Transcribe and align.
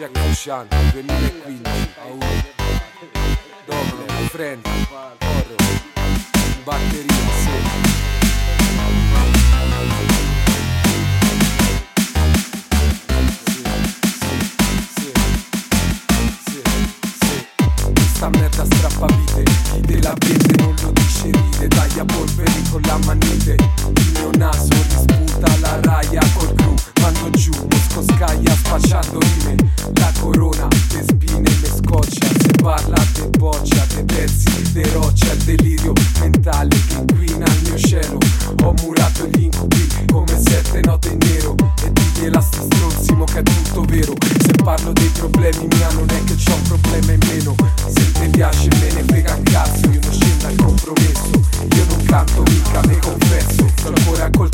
Jack 0.00 0.18
Frusciante 0.18 0.76
2015 0.92 1.60
A1 2.08 2.24
Doble, 3.66 4.28
Friend, 4.30 4.64
Oro 4.64 5.56
Batteria, 6.64 7.14
sì. 7.36 7.50
Sta 18.14 18.28
merda 18.30 18.64
strappa 18.64 19.06
vite 19.06 19.42
Chi 19.42 19.80
te 19.82 20.00
la 20.00 20.14
vede 20.18 20.62
non 20.62 20.74
lo 20.80 20.92
dice 20.92 21.30
ride 21.30 21.68
Taglia 21.68 22.04
polveri 22.06 22.62
con 22.70 22.80
la 22.86 22.98
manite. 23.04 23.56
Il 23.96 24.12
mio 24.14 24.30
naso 24.38 24.68
disputa 24.68 25.58
la 25.58 25.78
raia 25.82 26.22
col 26.32 26.54
cru 26.54 26.74
Mando 27.02 27.28
giù, 27.36 27.52
Mosco 27.52 28.02
scaglia 28.14 28.54
spacciando 28.54 29.18
rime 29.18 29.69
La 29.94 30.12
corona, 30.20 30.68
le 30.92 31.02
spine, 31.02 31.48
le 31.60 31.68
scoccia 31.68 32.26
Se 32.40 32.50
parla 32.62 32.96
te 33.12 33.28
boccia, 33.38 33.84
te 33.86 34.04
pezzi, 34.04 34.72
te 34.72 34.88
roccia 34.92 35.32
Il 35.32 35.42
delirio 35.44 35.92
mentale 36.20 36.76
che 36.86 36.94
inquina 36.94 37.46
il 37.46 37.60
mio 37.64 37.78
cielo. 37.78 38.18
Ho 38.62 38.74
murato 38.82 39.26
gli 39.26 39.44
incubi 39.44 39.88
come 40.12 40.40
sette 40.40 40.80
note 40.82 41.08
in 41.08 41.18
nero 41.18 41.54
E 41.82 41.92
digliela 41.92 42.40
sti 42.40 42.58
stronzi 42.70 43.12
mo 43.14 43.24
che 43.24 43.40
è 43.40 43.42
tutto 43.42 43.82
vero. 43.82 44.14
Se 44.38 44.52
parlo 44.62 44.92
dei 44.92 45.08
problemi 45.08 45.66
mia 45.76 45.90
non 45.92 46.08
è 46.08 46.24
che 46.24 46.34
c'ho 46.34 46.54
un 46.54 46.62
problema 46.62 47.12
in 47.12 47.20
meno 47.26 47.54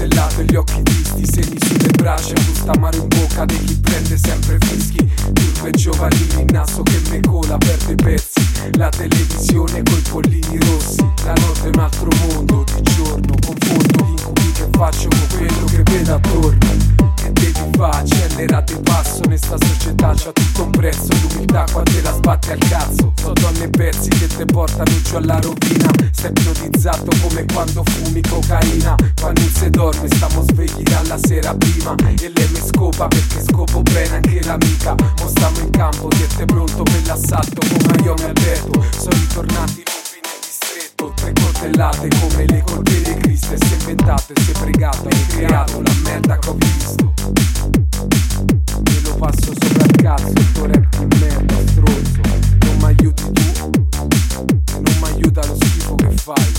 accoltellato 0.00 0.40
e 0.40 0.44
gli 0.44 0.56
occhi 0.56 0.82
tristi 0.82 1.26
Segni 1.26 1.58
sulle 1.60 1.90
braccia, 1.90 2.32
gusta 2.32 2.72
amaro 2.72 2.96
in 2.96 3.08
bocca 3.08 3.44
Di 3.44 3.58
chi 3.64 3.78
prende 3.80 4.16
sempre 4.16 4.58
fischi. 4.60 5.08
Turbe 5.32 5.70
giovanili, 5.72 6.40
il 6.40 6.52
naso 6.52 6.82
che 6.82 7.00
me 7.10 7.20
cola 7.20 7.58
perde 7.58 7.94
pezzi. 7.94 8.40
La 8.72 8.88
televisione 8.88 9.82
coi 9.82 10.02
pollini 10.10 10.58
rossi 10.60 11.00
La 11.24 11.32
notte 11.32 11.64
è 11.64 11.70
un 11.72 11.80
altro 11.80 12.08
mondo 12.26 12.64
Di 12.64 12.82
giorno 12.94 13.29
Società 20.00 20.14
c'ha 20.14 20.32
tutto 20.32 20.62
un 20.64 20.70
prezzo 20.70 21.12
L'umiltà 21.20 21.64
qua 21.70 21.82
te 21.82 22.00
la 22.00 22.12
sbatti 22.12 22.50
al 22.52 22.58
cazzo. 22.58 23.12
So 23.16 23.32
donne 23.34 23.64
e 23.64 23.68
pezzi 23.68 24.08
che 24.08 24.26
te 24.28 24.44
portano 24.46 24.90
giù 25.02 25.16
alla 25.16 25.38
rovina. 25.40 25.90
Sei 26.10 26.30
ipnotizzato 26.30 27.10
come 27.20 27.44
quando 27.52 27.82
fumi 27.84 28.22
cocaina. 28.22 28.94
Quando 29.20 29.40
non 29.40 29.50
si 29.50 29.68
dorme 29.68 30.08
stiamo 30.08 30.42
svegli 30.42 30.82
dalla 30.82 31.18
sera 31.18 31.54
prima. 31.54 31.94
E 32.18 32.32
lei 32.34 32.48
mi 32.48 32.60
scopa 32.64 33.08
perché 33.08 33.42
scopo 33.42 33.82
bene 33.82 34.16
anche 34.16 34.42
l'amica. 34.42 34.94
Mo 34.94 35.28
stiamo 35.28 35.58
in 35.58 35.70
campo 35.70 36.08
siete 36.16 36.44
pronto 36.46 36.82
per 36.82 37.02
l'assalto. 37.04 37.60
Come 37.60 38.02
io 38.02 38.14
mi 38.14 38.24
Alberto 38.24 38.84
Sono 38.96 39.16
ritornati 39.16 39.82
Tre 41.14 41.32
coltellate 41.32 42.08
come 42.20 42.46
le 42.46 42.62
colpe 42.64 43.02
di 43.02 43.14
Cristo. 43.14 43.52
E 43.52 43.58
si 43.58 43.72
è 43.72 43.76
inventato 43.78 44.32
e 44.32 44.40
si 44.40 44.50
è 44.50 44.58
pregato 44.58 45.08
Hai 45.08 45.26
creato 45.26 45.82
la 45.82 45.92
merda 46.02 46.38
che 46.38 46.48
ho 46.48 46.54
visto 46.54 47.39
cazzo 50.16 50.32
il 50.34 50.52
tuo 50.52 50.66
rap 50.66 50.96
di 50.96 51.18
merda 51.20 51.56
stronzo. 51.66 52.20
Non 52.58 52.76
mi 52.78 52.94
tu 52.96 53.32
non 54.82 54.96
mi 55.00 55.22
lo 55.22 55.56
schifo 55.60 55.94
che 55.94 56.10
fai. 56.16 56.52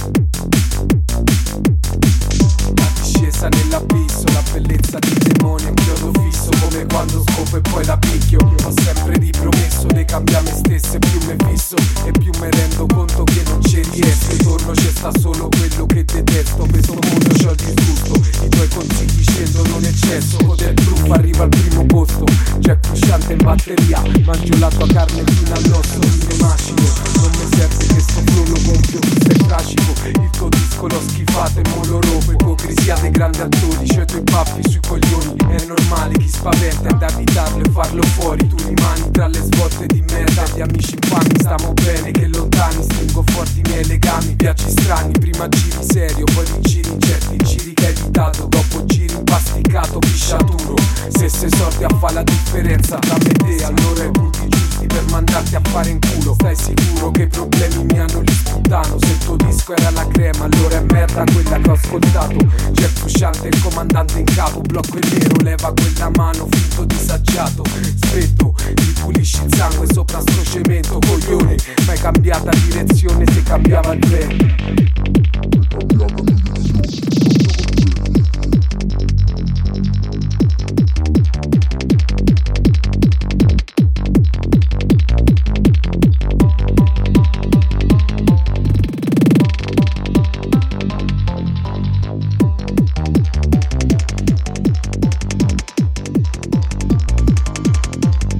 La 2.75 2.87
discesa 2.93 3.49
nell'abisso 3.49 4.23
La 4.31 4.43
bellezza 4.53 4.99
di 4.99 5.13
demone 5.19 5.65
un 5.67 5.73
chiodo 5.73 6.11
fisso 6.21 6.49
Come 6.61 6.85
quando 6.85 7.23
scopo 7.27 7.57
e 7.57 7.61
poi 7.61 7.85
la 7.85 7.97
picchio. 7.97 8.39
Ho 8.63 8.73
sempre 8.81 9.17
ripromesso 9.17 9.87
di 9.87 10.05
cambiare 10.05 10.43
me 10.43 10.57
stesso 10.57 10.97
più 10.99 11.19
me 11.27 11.35
fisso 11.49 11.75
e 12.05 12.11
più 12.11 12.31
me 12.39 12.49
rendo 12.51 12.85
conto 12.85 13.23
che 13.25 13.43
non 13.47 13.61
ci 13.63 13.81
riesco. 13.91 14.31
Intorno 14.31 14.71
c'è 14.71 14.91
solo 15.19 15.49
quello 15.49 15.85
che 15.87 16.05
detesto 16.05 16.65
Per 16.65 16.83
sto 16.83 16.93
mondo 16.93 17.35
c'ho 17.35 17.51
il 17.51 17.55
disgusto 17.57 18.45
I 18.45 18.49
tuoi 18.49 18.67
consigli 18.69 19.20
scendono 19.61 19.77
in 19.77 19.85
eccesso 19.85 20.37
Con 20.37 20.55
del 20.55 20.73
truffo 20.73 21.13
arriva 21.13 21.43
al 21.43 21.49
primo 21.49 21.85
posto. 21.85 22.23
Jack 22.59 22.85
frusciante 22.85 23.33
in 23.33 23.39
batteria 23.43 24.01
Mangio 24.23 24.57
la 24.57 24.69
tua 24.69 24.87
carne 24.87 25.23
fino 25.25 25.53
all'osso 25.53 25.99
Fine 26.01 26.35
mascico 26.39 26.83
Non 27.15 27.31
mi 27.31 27.55
serve 27.55 27.85
che 27.85 27.99
sto 27.99 28.21
flow 28.25 28.45
lo 28.45 28.59
gonfio 28.65 28.99
è 28.99 29.35
tragico 29.47 29.93
Il 30.05 30.29
tuo 30.31 30.49
disco 30.49 30.87
l'ho 30.87 31.01
schifato 31.07 31.59
e 31.59 31.69
mo 31.69 31.83
lo 31.85 31.99
rompo 32.01 32.31
Ipocrisia 32.31 32.95
dei 32.95 33.11
grandi 33.11 33.41
attori 33.41 33.87
C'ho 33.87 34.01
i 34.01 34.05
tuoi 34.05 34.21
baffi 34.21 34.61
sui 34.69 34.79
coglioni. 34.87 35.35
È 35.37 35.65
normale 35.65 36.17
chi 36.17 36.27
spaventa 36.27 36.89
è 36.89 36.93
da 36.93 37.07
evitarlo 37.09 37.63
e 37.63 37.69
farlo 37.69 38.01
fuori. 38.03 38.47
Tu 38.47 38.55
rimani 38.67 39.11
tra 39.11 39.27
le 39.27 39.39
svolte 39.41 39.85
di 39.87 40.03
merda 40.09 40.43
Gli 40.55 40.61
amici 40.61 40.95
infami 41.01 41.31
stiamo 41.37 41.73
bene 41.73 42.11
che 42.11 42.27
lontani. 42.27 42.83
Stringo 42.83 43.23
forti 43.31 43.59
i 43.59 43.61
miei 43.69 43.85
legami 43.85 44.33
Viaggi 44.37 44.69
strani 44.69 45.11
Prima 45.11 45.47
giri 45.49 45.77
serio 45.81 46.25
Poi 46.33 46.45
rigiri 46.55 46.89
incerti 46.89 47.37
Giri 47.43 47.73
che 47.73 47.87
hai 47.87 47.91
evitato 47.93 48.45
Dopo 48.45 48.85
giri 48.85 49.13
impasticato 49.51 49.99
Pisciaturo. 49.99 50.75
Se 51.09 51.29
sei 51.29 51.49
sorti 51.55 51.83
a 51.83 51.89
fa 51.99 52.11
la 52.11 52.23
differenza 52.23 52.97
Tra 52.99 53.17
me 53.17 53.29
e 53.29 53.57
te. 53.57 53.63
Allora 53.63 54.03
i 54.03 54.11
punti 54.11 54.47
giusti 54.47 54.87
Per 54.87 55.03
mandarti 55.09 55.55
a 55.55 55.61
fare 55.63 55.89
in 55.89 55.99
culo. 55.99 56.33
Stai 56.33 56.55
sicuro 56.55 57.11
che 57.11 57.23
i 57.23 57.27
problemi 57.27 57.85
mi 57.85 57.99
hanno 57.99 58.21
li 58.21 58.31
spuntano 58.31 58.97
Se 58.99 59.11
il 59.11 59.17
tuo 59.17 59.35
disco 59.35 59.75
era 59.75 59.91
la 59.91 60.07
crema 60.07 60.45
Allora 60.45 60.77
è 60.77 60.83
merda 60.91 61.23
quella 61.31 61.59
che 61.59 61.69
ho 61.69 61.73
ascoltato. 61.73 62.35
C'è 62.73 62.83
il 62.83 62.89
frusciante 62.89 63.47
il 63.47 63.61
comandante 63.61 64.19
in 64.19 64.25
capo 64.25 64.61
Blocco 64.61 64.97
il 64.97 65.17
nero 65.17 65.35
Leva 65.43 65.73
quella 65.73 66.11
mano 66.15 66.47
finto 66.49 66.85
disaggiato. 66.85 67.63
Spetto 67.95 68.55
Ti 68.73 68.93
pulisci 69.01 69.43
il 69.43 69.55
sangue 69.55 69.87
sopra 69.91 70.21
sto 70.21 70.43
cemento 70.43 70.99
Coglione. 70.99 71.55
Ma 71.85 71.91
hai 71.91 71.99
cambiata 71.99 72.49
direzione 72.51 73.25
se 73.31 73.43
cambiava 73.43 73.93
il 73.93 74.07
vento 74.07 75.00